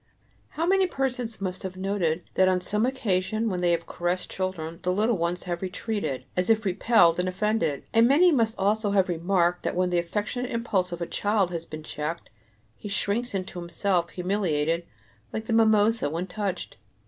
How 0.57 0.65
many 0.65 0.87
persons 0.87 1.39
must 1.39 1.61
have 1.61 1.77
noted 1.77 2.23
that 2.33 2.47
on 2.47 2.59
some 2.59 2.87
occasion 2.87 3.51
when 3.51 3.61
they 3.61 3.69
have 3.69 3.85
caressed 3.85 4.31
children, 4.31 4.79
the 4.81 4.91
little 4.91 5.15
ones 5.15 5.43
have 5.43 5.61
retreated, 5.61 6.25
as 6.35 6.49
if 6.49 6.65
repelled 6.65 7.19
and 7.19 7.29
offended; 7.29 7.83
and 7.93 8.07
many 8.07 8.31
must 8.31 8.57
also 8.57 8.89
have 8.93 9.09
remarked 9.09 9.61
that 9.61 9.75
when 9.75 9.91
the 9.91 9.99
affectionate 9.99 10.49
impulse 10.49 10.91
of 10.91 11.01
a 11.03 11.05
child 11.05 11.51
has 11.51 11.67
been 11.67 11.83
checked, 11.83 12.31
he 12.75 12.89
shrinks 12.89 13.35
into 13.35 13.59
himself, 13.59 14.09
humiliated, 14.09 14.87
like 15.31 15.45
the 15.45 15.53
mimosa 15.53 16.09
when 16.09 16.25
touched. 16.25 16.77